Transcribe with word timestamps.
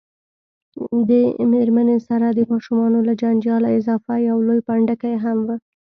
دې 1.09 1.23
میرمنې 1.51 1.97
سره 2.07 2.27
د 2.31 2.39
ماشومانو 2.51 2.99
له 3.07 3.13
جنجاله 3.21 3.67
اضافه 3.79 4.13
یو 4.29 4.37
لوی 4.47 4.59
پنډکی 4.67 5.13
هم 5.23 5.37
و. 5.47 5.49